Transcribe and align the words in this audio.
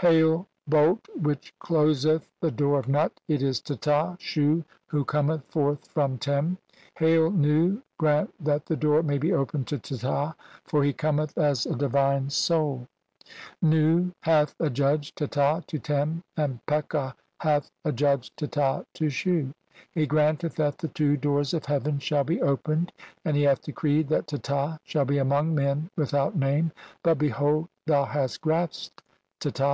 "Hail, 0.00 0.48
bolt 0.66 1.06
which 1.14 1.54
closeth 1.60 2.28
the 2.40 2.50
door 2.50 2.80
of 2.80 2.88
Nut, 2.88 3.20
it 3.28 3.40
is 3.40 3.60
Teta, 3.60 4.16
"Shu 4.18 4.64
who 4.88 5.04
cometh 5.04 5.44
forth 5.44 5.86
from 5.86 6.18
Tem. 6.18 6.58
Hail, 6.98 7.30
Nu, 7.30 7.80
grant 7.96 8.34
that 8.44 8.66
"the 8.66 8.74
door 8.74 9.04
may 9.04 9.16
be 9.18 9.32
opened 9.32 9.68
to 9.68 9.78
Teta, 9.78 10.34
for 10.64 10.82
he 10.82 10.92
cometh 10.92 11.38
as 11.38 11.66
"a 11.66 11.76
divine 11.76 12.30
soul." 12.30 12.88
CXXVI 13.62 13.72
INTRODUCTION. 13.72 14.06
"Nu 14.06 14.12
hath 14.22 14.54
adjudged 14.58 15.16
Teta 15.16 15.62
to 15.68 15.78
Tern, 15.78 16.20
and 16.36 16.58
Peka 16.66 17.14
hath 17.38 17.70
ad 17.84 17.96
judged 17.96 18.36
Teta 18.36 18.84
to 18.94 19.08
Shu. 19.08 19.52
He 19.92 20.04
granteth 20.04 20.56
that 20.56 20.78
the 20.78 20.88
two 20.88 21.16
doors 21.16 21.54
"of 21.54 21.64
heaven 21.66 22.00
shall 22.00 22.24
be 22.24 22.42
opened, 22.42 22.90
and 23.24 23.36
he 23.36 23.44
hath 23.44 23.62
decreed 23.62 24.08
that 24.08 24.26
"Teta. 24.26 24.80
shall 24.82 25.04
be 25.04 25.18
among 25.18 25.54
men 25.54 25.88
without 25.96 26.34
name; 26.34 26.72
but 27.04 27.18
behold, 27.18 27.68
"thou 27.86 28.04
hast 28.04 28.40
grasped 28.40 29.00
Teta. 29.38 29.64